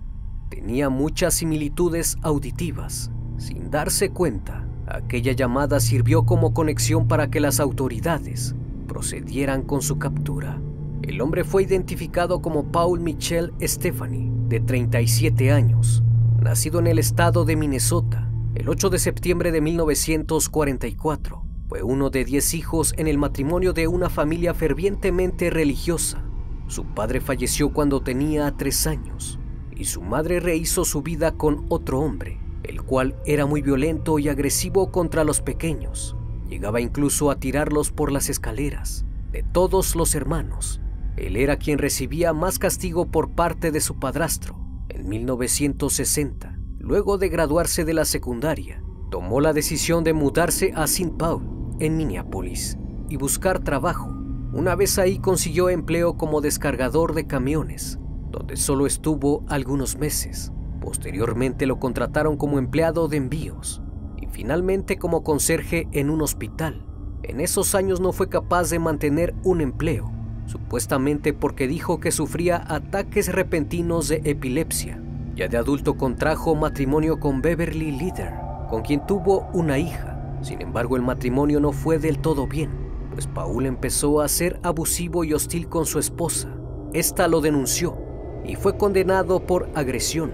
Tenía 0.49 0.89
muchas 0.89 1.33
similitudes 1.33 2.15
auditivas. 2.21 3.11
Sin 3.37 3.69
darse 3.69 4.11
cuenta, 4.11 4.65
aquella 4.87 5.33
llamada 5.33 5.81
sirvió 5.81 6.25
como 6.25 6.53
conexión 6.53 7.09
para 7.09 7.29
que 7.29 7.41
las 7.41 7.59
autoridades 7.59 8.55
procedieran 8.87 9.63
con 9.63 9.81
su 9.81 9.99
captura. 9.99 10.61
El 11.01 11.19
hombre 11.19 11.43
fue 11.43 11.63
identificado 11.63 12.41
como 12.41 12.71
Paul 12.71 13.01
Michel 13.01 13.51
Stephanie, 13.61 14.31
de 14.53 14.59
37 14.59 15.51
años, 15.51 16.03
nacido 16.39 16.77
en 16.77 16.85
el 16.85 16.99
estado 16.99 17.43
de 17.43 17.55
Minnesota 17.55 18.29
el 18.53 18.69
8 18.69 18.91
de 18.91 18.99
septiembre 18.99 19.51
de 19.51 19.61
1944. 19.61 21.43
Fue 21.67 21.81
uno 21.81 22.11
de 22.11 22.23
10 22.23 22.53
hijos 22.53 22.93
en 22.97 23.07
el 23.07 23.17
matrimonio 23.17 23.73
de 23.73 23.87
una 23.87 24.11
familia 24.11 24.53
fervientemente 24.53 25.49
religiosa. 25.49 26.23
Su 26.67 26.85
padre 26.85 27.19
falleció 27.19 27.73
cuando 27.73 28.03
tenía 28.03 28.55
3 28.55 28.85
años 28.85 29.39
y 29.75 29.85
su 29.85 30.03
madre 30.03 30.39
rehizo 30.39 30.85
su 30.85 31.01
vida 31.01 31.31
con 31.31 31.65
otro 31.69 32.01
hombre, 32.01 32.39
el 32.61 32.83
cual 32.83 33.15
era 33.25 33.47
muy 33.47 33.63
violento 33.63 34.19
y 34.19 34.29
agresivo 34.29 34.91
contra 34.91 35.23
los 35.23 35.41
pequeños. 35.41 36.15
Llegaba 36.47 36.79
incluso 36.79 37.31
a 37.31 37.39
tirarlos 37.39 37.89
por 37.89 38.11
las 38.11 38.29
escaleras. 38.29 39.03
De 39.31 39.41
todos 39.41 39.95
los 39.95 40.13
hermanos, 40.13 40.79
él 41.17 41.37
era 41.37 41.57
quien 41.57 41.77
recibía 41.77 42.33
más 42.33 42.57
castigo 42.57 43.11
por 43.11 43.31
parte 43.31 43.71
de 43.71 43.79
su 43.79 43.99
padrastro, 43.99 44.57
en 44.89 45.07
1960, 45.07 46.57
luego 46.79 47.17
de 47.17 47.29
graduarse 47.29 47.85
de 47.85 47.93
la 47.93 48.05
secundaria, 48.05 48.83
tomó 49.11 49.39
la 49.39 49.53
decisión 49.53 50.03
de 50.03 50.13
mudarse 50.13 50.73
a 50.75 50.85
St. 50.85 51.13
Paul, 51.17 51.75
en 51.79 51.97
Minneapolis, 51.97 52.77
y 53.09 53.17
buscar 53.17 53.59
trabajo. 53.59 54.09
Una 54.53 54.75
vez 54.75 54.97
ahí 54.97 55.19
consiguió 55.19 55.69
empleo 55.69 56.17
como 56.17 56.41
descargador 56.41 57.13
de 57.13 57.27
camiones, 57.27 57.99
donde 58.31 58.55
solo 58.55 58.87
estuvo 58.87 59.45
algunos 59.47 59.97
meses. 59.97 60.51
Posteriormente 60.81 61.65
lo 61.65 61.79
contrataron 61.79 62.37
como 62.37 62.59
empleado 62.59 63.07
de 63.07 63.17
envíos 63.17 63.81
y 64.17 64.27
finalmente 64.27 64.97
como 64.97 65.23
conserje 65.23 65.87
en 65.91 66.09
un 66.09 66.21
hospital. 66.21 66.85
En 67.23 67.39
esos 67.39 67.73
años 67.73 67.99
no 67.99 68.11
fue 68.11 68.29
capaz 68.29 68.69
de 68.69 68.79
mantener 68.79 69.33
un 69.43 69.61
empleo 69.61 70.12
supuestamente 70.45 71.33
porque 71.33 71.67
dijo 71.67 71.99
que 71.99 72.11
sufría 72.11 72.63
ataques 72.67 73.31
repentinos 73.31 74.07
de 74.07 74.21
epilepsia. 74.25 74.99
Ya 75.35 75.47
de 75.47 75.57
adulto 75.57 75.95
contrajo 75.97 76.55
matrimonio 76.55 77.19
con 77.19 77.41
Beverly 77.41 77.91
Leader, 77.91 78.33
con 78.69 78.83
quien 78.83 79.05
tuvo 79.05 79.49
una 79.53 79.79
hija. 79.79 80.37
Sin 80.41 80.61
embargo, 80.61 80.95
el 80.95 81.01
matrimonio 81.01 81.59
no 81.59 81.71
fue 81.71 81.97
del 81.97 82.19
todo 82.19 82.47
bien, 82.47 82.69
pues 83.13 83.27
Paul 83.27 83.65
empezó 83.65 84.21
a 84.21 84.27
ser 84.27 84.59
abusivo 84.61 85.23
y 85.23 85.33
hostil 85.33 85.69
con 85.69 85.85
su 85.85 85.99
esposa. 85.99 86.49
Esta 86.93 87.27
lo 87.27 87.41
denunció 87.41 87.97
y 88.45 88.55
fue 88.55 88.77
condenado 88.77 89.39
por 89.45 89.69
agresión. 89.73 90.33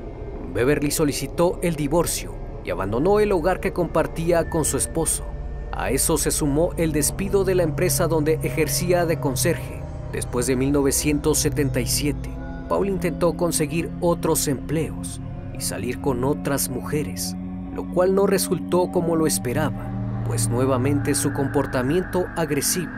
Beverly 0.53 0.91
solicitó 0.91 1.59
el 1.61 1.75
divorcio 1.75 2.33
y 2.65 2.71
abandonó 2.71 3.19
el 3.19 3.31
hogar 3.31 3.59
que 3.59 3.71
compartía 3.71 4.49
con 4.49 4.65
su 4.65 4.75
esposo. 4.75 5.23
A 5.71 5.91
eso 5.91 6.17
se 6.17 6.31
sumó 6.31 6.71
el 6.75 6.91
despido 6.91 7.45
de 7.45 7.55
la 7.55 7.63
empresa 7.63 8.07
donde 8.07 8.39
ejercía 8.43 9.05
de 9.05 9.19
conserje 9.19 9.78
Después 10.11 10.47
de 10.47 10.55
1977, 10.55 12.29
Paul 12.67 12.89
intentó 12.89 13.33
conseguir 13.37 13.91
otros 14.01 14.47
empleos 14.47 15.21
y 15.57 15.61
salir 15.61 16.01
con 16.01 16.23
otras 16.23 16.69
mujeres, 16.69 17.35
lo 17.73 17.87
cual 17.93 18.15
no 18.15 18.25
resultó 18.25 18.91
como 18.91 19.15
lo 19.15 19.27
esperaba, 19.27 20.23
pues 20.25 20.49
nuevamente 20.49 21.13
su 21.15 21.33
comportamiento 21.33 22.25
agresivo 22.35 22.91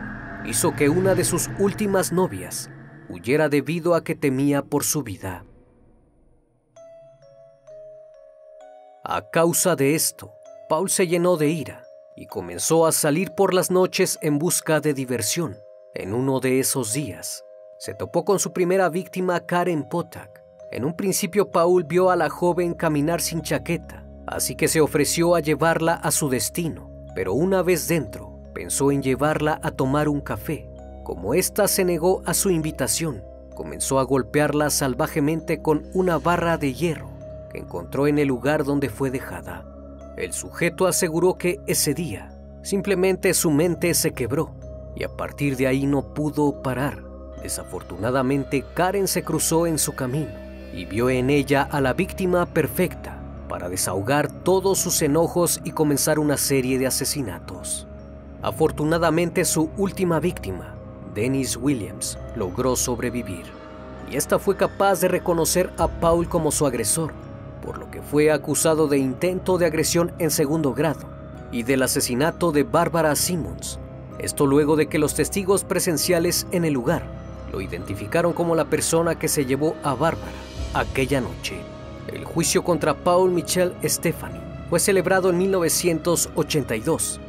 hizo 0.46 0.74
que 0.74 0.88
una 0.88 1.14
de 1.14 1.24
sus 1.24 1.50
últimas 1.58 2.12
novias 2.12 2.70
huyera 3.08 3.48
debido 3.48 3.94
a 3.94 4.02
que 4.02 4.14
temía 4.14 4.62
por 4.62 4.84
su 4.84 5.02
vida. 5.02 5.44
A 9.04 9.28
causa 9.30 9.76
de 9.76 9.94
esto, 9.94 10.32
Paul 10.68 10.88
se 10.88 11.06
llenó 11.06 11.36
de 11.36 11.48
ira 11.48 11.84
y 12.16 12.26
comenzó 12.26 12.86
a 12.86 12.92
salir 12.92 13.32
por 13.36 13.52
las 13.52 13.70
noches 13.70 14.18
en 14.22 14.38
busca 14.38 14.80
de 14.80 14.94
diversión. 14.94 15.56
En 15.94 16.14
uno 16.14 16.40
de 16.40 16.58
esos 16.58 16.94
días, 16.94 17.44
se 17.76 17.92
topó 17.92 18.24
con 18.24 18.38
su 18.38 18.54
primera 18.54 18.88
víctima, 18.88 19.40
Karen 19.40 19.86
Potak. 19.86 20.42
En 20.70 20.86
un 20.86 20.96
principio, 20.96 21.50
Paul 21.50 21.84
vio 21.84 22.10
a 22.10 22.16
la 22.16 22.30
joven 22.30 22.72
caminar 22.72 23.20
sin 23.20 23.42
chaqueta, 23.42 24.02
así 24.26 24.54
que 24.54 24.68
se 24.68 24.80
ofreció 24.80 25.34
a 25.34 25.40
llevarla 25.40 25.92
a 25.92 26.10
su 26.10 26.30
destino. 26.30 26.90
Pero 27.14 27.34
una 27.34 27.60
vez 27.60 27.88
dentro, 27.88 28.40
pensó 28.54 28.90
en 28.90 29.02
llevarla 29.02 29.60
a 29.62 29.70
tomar 29.72 30.08
un 30.08 30.22
café. 30.22 30.66
Como 31.04 31.34
ésta 31.34 31.68
se 31.68 31.84
negó 31.84 32.22
a 32.24 32.32
su 32.32 32.48
invitación, 32.48 33.22
comenzó 33.54 33.98
a 33.98 34.04
golpearla 34.04 34.70
salvajemente 34.70 35.60
con 35.60 35.90
una 35.92 36.18
barra 36.18 36.56
de 36.56 36.72
hierro 36.72 37.10
que 37.50 37.58
encontró 37.58 38.06
en 38.06 38.18
el 38.18 38.28
lugar 38.28 38.64
donde 38.64 38.88
fue 38.88 39.10
dejada. 39.10 39.66
El 40.16 40.32
sujeto 40.32 40.86
aseguró 40.86 41.36
que 41.36 41.60
ese 41.66 41.92
día 41.92 42.32
simplemente 42.62 43.34
su 43.34 43.50
mente 43.50 43.92
se 43.92 44.12
quebró 44.12 44.54
y 44.94 45.04
a 45.04 45.08
partir 45.08 45.56
de 45.56 45.66
ahí 45.66 45.86
no 45.86 46.02
pudo 46.02 46.62
parar. 46.62 47.02
Desafortunadamente, 47.42 48.64
Karen 48.74 49.08
se 49.08 49.24
cruzó 49.24 49.66
en 49.66 49.78
su 49.78 49.94
camino 49.94 50.32
y 50.72 50.84
vio 50.84 51.10
en 51.10 51.30
ella 51.30 51.62
a 51.62 51.80
la 51.80 51.92
víctima 51.92 52.46
perfecta 52.46 53.18
para 53.48 53.68
desahogar 53.68 54.30
todos 54.30 54.78
sus 54.78 55.02
enojos 55.02 55.60
y 55.64 55.72
comenzar 55.72 56.18
una 56.18 56.36
serie 56.36 56.78
de 56.78 56.86
asesinatos. 56.86 57.86
Afortunadamente, 58.40 59.44
su 59.44 59.70
última 59.76 60.20
víctima, 60.20 60.74
Dennis 61.14 61.56
Williams, 61.56 62.18
logró 62.34 62.76
sobrevivir 62.76 63.44
y 64.10 64.16
esta 64.16 64.38
fue 64.38 64.56
capaz 64.56 65.00
de 65.00 65.08
reconocer 65.08 65.70
a 65.78 65.88
Paul 65.88 66.28
como 66.28 66.50
su 66.50 66.66
agresor, 66.66 67.12
por 67.64 67.78
lo 67.78 67.90
que 67.90 68.02
fue 68.02 68.30
acusado 68.30 68.88
de 68.88 68.98
intento 68.98 69.58
de 69.58 69.66
agresión 69.66 70.12
en 70.18 70.30
segundo 70.30 70.74
grado 70.74 71.08
y 71.50 71.62
del 71.62 71.82
asesinato 71.82 72.52
de 72.52 72.62
Barbara 72.62 73.14
Simmons, 73.14 73.78
esto 74.22 74.46
luego 74.46 74.76
de 74.76 74.86
que 74.86 75.00
los 75.00 75.14
testigos 75.14 75.64
presenciales 75.64 76.46
en 76.52 76.64
el 76.64 76.72
lugar 76.72 77.02
lo 77.50 77.60
identificaron 77.60 78.32
como 78.32 78.54
la 78.54 78.66
persona 78.66 79.18
que 79.18 79.28
se 79.28 79.44
llevó 79.44 79.74
a 79.82 79.94
Bárbara 79.94 80.30
aquella 80.74 81.20
noche. 81.20 81.56
El 82.06 82.24
juicio 82.24 82.62
contra 82.62 82.94
Paul 82.94 83.32
Michel 83.32 83.74
Stephanie 83.84 84.40
fue 84.70 84.78
celebrado 84.78 85.30
en 85.30 85.38
1982. 85.38 87.20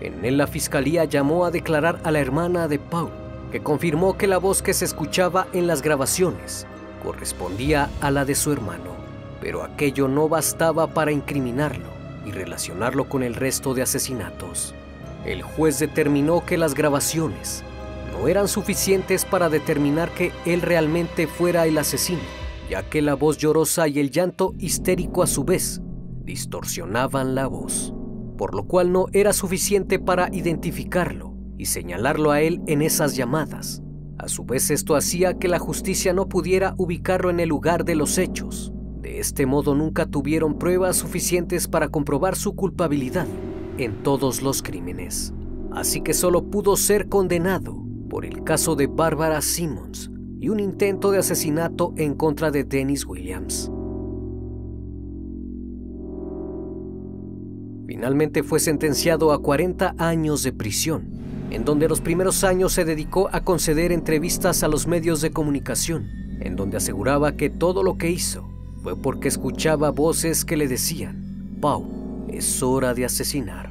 En 0.00 0.24
él 0.24 0.36
la 0.36 0.46
fiscalía 0.46 1.04
llamó 1.04 1.46
a 1.46 1.50
declarar 1.50 2.00
a 2.04 2.10
la 2.10 2.20
hermana 2.20 2.68
de 2.68 2.78
Paul, 2.78 3.10
que 3.50 3.62
confirmó 3.62 4.18
que 4.18 4.26
la 4.26 4.38
voz 4.38 4.62
que 4.62 4.74
se 4.74 4.84
escuchaba 4.84 5.46
en 5.52 5.66
las 5.66 5.80
grabaciones 5.80 6.66
correspondía 7.02 7.90
a 8.00 8.10
la 8.10 8.24
de 8.24 8.34
su 8.34 8.52
hermano. 8.52 8.92
Pero 9.40 9.64
aquello 9.64 10.06
no 10.06 10.28
bastaba 10.28 10.86
para 10.86 11.12
incriminarlo 11.12 11.88
y 12.26 12.30
relacionarlo 12.30 13.08
con 13.08 13.22
el 13.22 13.34
resto 13.34 13.74
de 13.74 13.82
asesinatos 13.82 14.74
el 15.24 15.42
juez 15.42 15.78
determinó 15.78 16.44
que 16.44 16.58
las 16.58 16.74
grabaciones 16.74 17.64
no 18.12 18.28
eran 18.28 18.48
suficientes 18.48 19.24
para 19.24 19.48
determinar 19.48 20.10
que 20.10 20.32
él 20.44 20.62
realmente 20.62 21.26
fuera 21.26 21.66
el 21.66 21.78
asesino, 21.78 22.20
ya 22.68 22.88
que 22.88 23.02
la 23.02 23.14
voz 23.14 23.38
llorosa 23.38 23.88
y 23.88 24.00
el 24.00 24.10
llanto 24.10 24.54
histérico 24.58 25.22
a 25.22 25.26
su 25.26 25.44
vez 25.44 25.80
distorsionaban 26.24 27.34
la 27.34 27.46
voz, 27.46 27.94
por 28.36 28.54
lo 28.54 28.64
cual 28.64 28.92
no 28.92 29.06
era 29.12 29.32
suficiente 29.32 29.98
para 29.98 30.28
identificarlo 30.32 31.34
y 31.56 31.66
señalarlo 31.66 32.30
a 32.30 32.40
él 32.40 32.60
en 32.66 32.82
esas 32.82 33.16
llamadas. 33.16 33.82
A 34.18 34.28
su 34.28 34.44
vez 34.44 34.70
esto 34.70 34.94
hacía 34.94 35.38
que 35.38 35.48
la 35.48 35.58
justicia 35.58 36.12
no 36.12 36.28
pudiera 36.28 36.74
ubicarlo 36.76 37.30
en 37.30 37.40
el 37.40 37.48
lugar 37.48 37.84
de 37.84 37.96
los 37.96 38.18
hechos. 38.18 38.72
De 39.00 39.18
este 39.18 39.46
modo 39.46 39.74
nunca 39.74 40.06
tuvieron 40.06 40.58
pruebas 40.58 40.96
suficientes 40.96 41.66
para 41.66 41.88
comprobar 41.88 42.36
su 42.36 42.54
culpabilidad 42.54 43.26
en 43.78 44.02
todos 44.02 44.42
los 44.42 44.62
crímenes. 44.62 45.32
Así 45.72 46.00
que 46.02 46.14
solo 46.14 46.44
pudo 46.44 46.76
ser 46.76 47.08
condenado 47.08 47.82
por 48.10 48.24
el 48.24 48.44
caso 48.44 48.76
de 48.76 48.86
Barbara 48.86 49.40
Simmons 49.40 50.10
y 50.38 50.48
un 50.48 50.60
intento 50.60 51.10
de 51.10 51.18
asesinato 51.18 51.94
en 51.96 52.14
contra 52.14 52.50
de 52.50 52.64
Dennis 52.64 53.06
Williams. 53.06 53.70
Finalmente 57.86 58.42
fue 58.42 58.58
sentenciado 58.58 59.32
a 59.32 59.40
40 59.40 59.94
años 59.98 60.42
de 60.42 60.52
prisión, 60.52 61.08
en 61.50 61.64
donde 61.64 61.88
los 61.88 62.00
primeros 62.00 62.42
años 62.42 62.72
se 62.72 62.84
dedicó 62.84 63.28
a 63.32 63.42
conceder 63.44 63.92
entrevistas 63.92 64.62
a 64.62 64.68
los 64.68 64.86
medios 64.86 65.20
de 65.20 65.30
comunicación, 65.30 66.08
en 66.40 66.56
donde 66.56 66.78
aseguraba 66.78 67.36
que 67.36 67.50
todo 67.50 67.82
lo 67.82 67.98
que 67.98 68.10
hizo 68.10 68.48
fue 68.82 68.96
porque 68.96 69.28
escuchaba 69.28 69.90
voces 69.90 70.44
que 70.44 70.56
le 70.56 70.66
decían, 70.66 71.56
Pau, 71.60 72.01
es 72.32 72.62
hora 72.62 72.94
de 72.94 73.04
asesinar. 73.04 73.70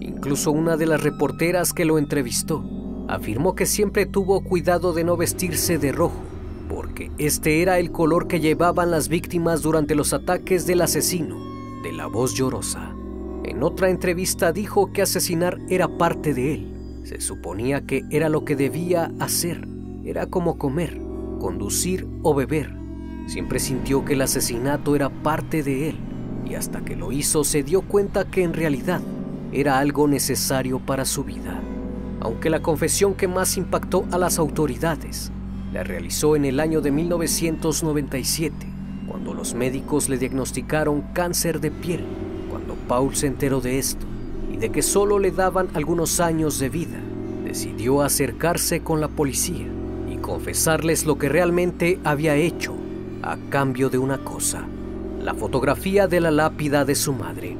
Incluso 0.00 0.52
una 0.52 0.76
de 0.76 0.86
las 0.86 1.02
reporteras 1.02 1.72
que 1.72 1.84
lo 1.84 1.98
entrevistó 1.98 2.64
afirmó 3.08 3.54
que 3.54 3.66
siempre 3.66 4.06
tuvo 4.06 4.42
cuidado 4.42 4.92
de 4.92 5.04
no 5.04 5.16
vestirse 5.16 5.78
de 5.78 5.92
rojo, 5.92 6.22
porque 6.68 7.10
este 7.18 7.62
era 7.62 7.78
el 7.78 7.92
color 7.92 8.26
que 8.26 8.40
llevaban 8.40 8.90
las 8.90 9.08
víctimas 9.08 9.62
durante 9.62 9.94
los 9.94 10.12
ataques 10.12 10.66
del 10.66 10.82
asesino, 10.82 11.36
de 11.82 11.92
la 11.92 12.06
voz 12.06 12.34
llorosa. 12.34 12.94
En 13.44 13.62
otra 13.62 13.90
entrevista 13.90 14.52
dijo 14.52 14.92
que 14.92 15.02
asesinar 15.02 15.58
era 15.68 15.98
parte 15.98 16.34
de 16.34 16.54
él. 16.54 17.00
Se 17.04 17.20
suponía 17.20 17.86
que 17.86 18.04
era 18.10 18.28
lo 18.28 18.44
que 18.44 18.56
debía 18.56 19.12
hacer. 19.20 19.68
Era 20.04 20.26
como 20.26 20.58
comer, 20.58 21.00
conducir 21.38 22.08
o 22.22 22.34
beber. 22.34 22.76
Siempre 23.28 23.60
sintió 23.60 24.04
que 24.04 24.14
el 24.14 24.22
asesinato 24.22 24.96
era 24.96 25.10
parte 25.10 25.62
de 25.62 25.90
él 25.90 26.05
y 26.48 26.54
hasta 26.54 26.80
que 26.80 26.96
lo 26.96 27.12
hizo 27.12 27.44
se 27.44 27.62
dio 27.62 27.82
cuenta 27.82 28.24
que 28.30 28.42
en 28.42 28.54
realidad 28.54 29.00
era 29.52 29.78
algo 29.78 30.06
necesario 30.08 30.78
para 30.78 31.04
su 31.04 31.24
vida. 31.24 31.60
Aunque 32.20 32.50
la 32.50 32.60
confesión 32.60 33.14
que 33.14 33.28
más 33.28 33.56
impactó 33.56 34.04
a 34.10 34.18
las 34.18 34.38
autoridades 34.38 35.30
la 35.72 35.82
realizó 35.82 36.36
en 36.36 36.44
el 36.44 36.60
año 36.60 36.80
de 36.80 36.90
1997, 36.90 38.54
cuando 39.06 39.34
los 39.34 39.54
médicos 39.54 40.08
le 40.08 40.18
diagnosticaron 40.18 41.02
cáncer 41.12 41.60
de 41.60 41.70
piel. 41.70 42.04
Cuando 42.50 42.74
Paul 42.88 43.14
se 43.14 43.26
enteró 43.26 43.60
de 43.60 43.78
esto 43.78 44.06
y 44.52 44.56
de 44.56 44.70
que 44.70 44.82
solo 44.82 45.18
le 45.18 45.30
daban 45.30 45.68
algunos 45.74 46.20
años 46.20 46.58
de 46.58 46.68
vida, 46.68 46.98
decidió 47.44 48.02
acercarse 48.02 48.80
con 48.80 49.00
la 49.00 49.08
policía 49.08 49.66
y 50.10 50.16
confesarles 50.16 51.04
lo 51.04 51.18
que 51.18 51.28
realmente 51.28 51.98
había 52.04 52.36
hecho 52.36 52.74
a 53.22 53.36
cambio 53.50 53.90
de 53.90 53.98
una 53.98 54.18
cosa, 54.18 54.66
la 55.26 55.34
fotografía 55.34 56.06
de 56.06 56.20
la 56.20 56.30
lápida 56.30 56.84
de 56.84 56.94
su 56.94 57.12
madre. 57.12 57.56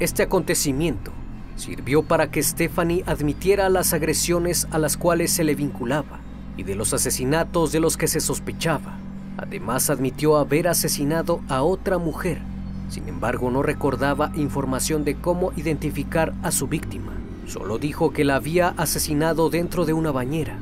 Este 0.00 0.24
acontecimiento 0.24 1.12
sirvió 1.54 2.02
para 2.02 2.32
que 2.32 2.42
Stephanie 2.42 3.04
admitiera 3.06 3.68
las 3.68 3.92
agresiones 3.92 4.66
a 4.72 4.78
las 4.78 4.96
cuales 4.96 5.30
se 5.30 5.44
le 5.44 5.54
vinculaba 5.54 6.18
y 6.56 6.64
de 6.64 6.74
los 6.74 6.92
asesinatos 6.94 7.70
de 7.70 7.78
los 7.78 7.96
que 7.96 8.08
se 8.08 8.18
sospechaba. 8.18 8.98
Además 9.36 9.88
admitió 9.88 10.36
haber 10.36 10.66
asesinado 10.66 11.40
a 11.48 11.62
otra 11.62 11.98
mujer. 11.98 12.42
Sin 12.88 13.06
embargo, 13.06 13.52
no 13.52 13.62
recordaba 13.62 14.32
información 14.34 15.04
de 15.04 15.14
cómo 15.14 15.52
identificar 15.54 16.34
a 16.42 16.50
su 16.50 16.66
víctima. 16.66 17.12
Solo 17.46 17.78
dijo 17.78 18.12
que 18.12 18.24
la 18.24 18.34
había 18.34 18.70
asesinado 18.70 19.48
dentro 19.48 19.84
de 19.84 19.92
una 19.92 20.10
bañera. 20.10 20.58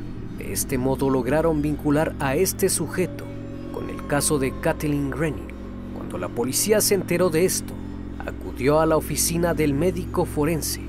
De 0.48 0.54
este 0.54 0.78
modo 0.78 1.10
lograron 1.10 1.60
vincular 1.60 2.14
a 2.20 2.34
este 2.34 2.70
sujeto 2.70 3.24
con 3.70 3.90
el 3.90 4.06
caso 4.06 4.38
de 4.38 4.58
Kathleen 4.60 5.12
Rennie. 5.12 5.44
Cuando 5.94 6.16
la 6.16 6.30
policía 6.30 6.80
se 6.80 6.94
enteró 6.94 7.28
de 7.28 7.44
esto, 7.44 7.74
acudió 8.18 8.80
a 8.80 8.86
la 8.86 8.96
oficina 8.96 9.52
del 9.52 9.74
médico 9.74 10.24
forense, 10.24 10.80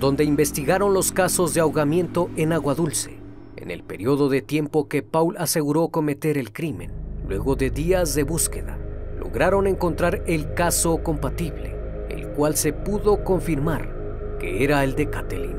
donde 0.00 0.24
investigaron 0.24 0.94
los 0.94 1.12
casos 1.12 1.52
de 1.52 1.60
ahogamiento 1.60 2.30
en 2.36 2.54
agua 2.54 2.74
dulce, 2.74 3.18
en 3.58 3.70
el 3.70 3.82
periodo 3.82 4.30
de 4.30 4.40
tiempo 4.40 4.88
que 4.88 5.02
Paul 5.02 5.36
aseguró 5.36 5.88
cometer 5.88 6.38
el 6.38 6.50
crimen. 6.50 6.90
Luego 7.28 7.56
de 7.56 7.68
días 7.68 8.14
de 8.14 8.22
búsqueda, 8.22 8.78
lograron 9.20 9.66
encontrar 9.66 10.22
el 10.26 10.54
caso 10.54 11.02
compatible, 11.02 11.76
el 12.08 12.28
cual 12.28 12.56
se 12.56 12.72
pudo 12.72 13.22
confirmar 13.22 14.38
que 14.40 14.64
era 14.64 14.82
el 14.82 14.94
de 14.94 15.10
Kathleen. 15.10 15.58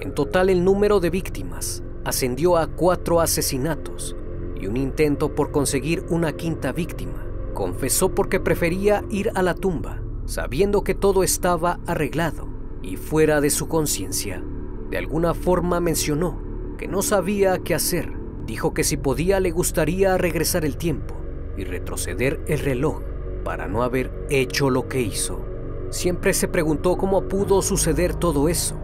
En 0.00 0.12
total 0.12 0.50
el 0.50 0.62
número 0.62 1.00
de 1.00 1.10
víctimas 1.10 1.82
ascendió 2.06 2.56
a 2.56 2.68
cuatro 2.68 3.20
asesinatos 3.20 4.14
y 4.54 4.68
un 4.68 4.76
intento 4.76 5.34
por 5.34 5.50
conseguir 5.50 6.04
una 6.08 6.32
quinta 6.34 6.70
víctima. 6.70 7.26
Confesó 7.52 8.14
porque 8.14 8.38
prefería 8.38 9.04
ir 9.10 9.32
a 9.34 9.42
la 9.42 9.54
tumba 9.54 10.00
sabiendo 10.24 10.84
que 10.84 10.94
todo 10.94 11.24
estaba 11.24 11.80
arreglado 11.84 12.48
y 12.80 12.96
fuera 12.96 13.40
de 13.40 13.50
su 13.50 13.66
conciencia. 13.66 14.40
De 14.88 14.98
alguna 14.98 15.34
forma 15.34 15.80
mencionó 15.80 16.40
que 16.78 16.86
no 16.86 17.02
sabía 17.02 17.58
qué 17.58 17.74
hacer. 17.74 18.12
Dijo 18.46 18.72
que 18.72 18.84
si 18.84 18.96
podía 18.96 19.40
le 19.40 19.50
gustaría 19.50 20.16
regresar 20.16 20.64
el 20.64 20.76
tiempo 20.76 21.16
y 21.56 21.64
retroceder 21.64 22.40
el 22.46 22.60
reloj 22.60 23.02
para 23.44 23.66
no 23.66 23.82
haber 23.82 24.12
hecho 24.30 24.70
lo 24.70 24.86
que 24.88 25.00
hizo. 25.00 25.44
Siempre 25.90 26.34
se 26.34 26.46
preguntó 26.46 26.96
cómo 26.96 27.26
pudo 27.26 27.62
suceder 27.62 28.14
todo 28.14 28.48
eso 28.48 28.76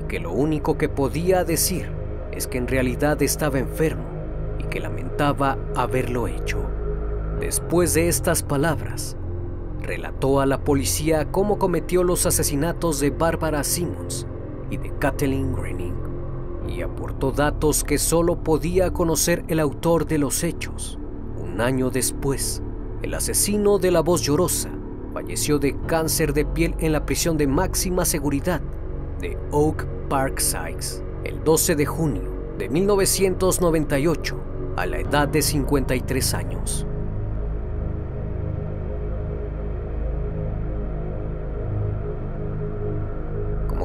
y 0.00 0.04
que 0.04 0.18
lo 0.18 0.32
único 0.32 0.78
que 0.78 0.88
podía 0.88 1.44
decir 1.44 1.99
es 2.32 2.46
que 2.46 2.58
en 2.58 2.68
realidad 2.68 3.20
estaba 3.22 3.58
enfermo 3.58 4.04
y 4.58 4.64
que 4.64 4.80
lamentaba 4.80 5.58
haberlo 5.74 6.28
hecho. 6.28 6.58
Después 7.40 7.94
de 7.94 8.08
estas 8.08 8.42
palabras, 8.42 9.16
relató 9.80 10.40
a 10.40 10.46
la 10.46 10.62
policía 10.62 11.30
cómo 11.30 11.58
cometió 11.58 12.04
los 12.04 12.26
asesinatos 12.26 13.00
de 13.00 13.10
Barbara 13.10 13.64
Simmons 13.64 14.26
y 14.70 14.76
de 14.76 14.92
Kathleen 14.98 15.54
Greening 15.54 15.94
y 16.68 16.82
aportó 16.82 17.32
datos 17.32 17.82
que 17.82 17.98
solo 17.98 18.44
podía 18.44 18.92
conocer 18.92 19.44
el 19.48 19.58
autor 19.58 20.06
de 20.06 20.18
los 20.18 20.44
hechos. 20.44 20.98
Un 21.36 21.60
año 21.60 21.90
después, 21.90 22.62
el 23.02 23.14
asesino 23.14 23.78
de 23.78 23.90
la 23.90 24.00
voz 24.00 24.22
llorosa 24.22 24.70
falleció 25.12 25.58
de 25.58 25.76
cáncer 25.86 26.32
de 26.32 26.44
piel 26.44 26.74
en 26.78 26.92
la 26.92 27.04
prisión 27.06 27.36
de 27.36 27.46
máxima 27.46 28.04
seguridad 28.04 28.60
de 29.20 29.36
Oak 29.50 29.86
Park 30.08 30.38
Sykes 30.38 31.02
el 31.24 31.42
12 31.44 31.76
de 31.76 31.86
junio 31.86 32.54
de 32.58 32.68
1998 32.68 34.36
a 34.76 34.86
la 34.86 34.98
edad 34.98 35.28
de 35.28 35.42
53 35.42 36.34
años. 36.34 36.86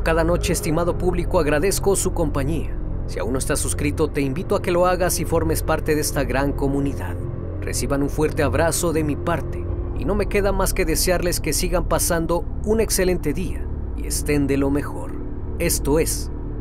cada 0.05 0.23
noche, 0.23 0.53
estimado 0.53 0.99
público, 0.99 1.39
agradezco 1.39 1.95
su 1.95 2.13
compañía. 2.13 2.77
Si 3.07 3.17
aún 3.17 3.33
no 3.33 3.39
estás 3.39 3.57
suscrito, 3.57 4.07
te 4.07 4.21
invito 4.21 4.55
a 4.55 4.61
que 4.61 4.69
lo 4.69 4.85
hagas 4.85 5.19
y 5.19 5.25
formes 5.25 5.63
parte 5.63 5.95
de 5.95 6.01
esta 6.01 6.23
gran 6.23 6.51
comunidad. 6.53 7.15
Reciban 7.59 8.03
un 8.03 8.09
fuerte 8.09 8.43
abrazo 8.43 8.93
de 8.93 9.03
mi 9.03 9.15
parte 9.15 9.65
y 9.97 10.05
no 10.05 10.13
me 10.13 10.27
queda 10.27 10.51
más 10.51 10.75
que 10.75 10.85
desearles 10.85 11.39
que 11.39 11.53
sigan 11.53 11.87
pasando 11.87 12.45
un 12.65 12.81
excelente 12.81 13.33
día 13.33 13.65
y 13.97 14.05
estén 14.05 14.45
de 14.45 14.57
lo 14.57 14.69
mejor. 14.69 15.13
Esto 15.57 15.97
es 15.97 16.29